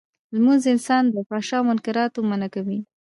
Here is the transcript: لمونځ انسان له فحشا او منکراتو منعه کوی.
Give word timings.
لمونځ 0.33 0.63
انسان 0.73 1.03
له 1.15 1.21
فحشا 1.27 1.57
او 1.59 1.67
منکراتو 1.69 2.19
منعه 2.29 2.49
کوی. 2.55 2.79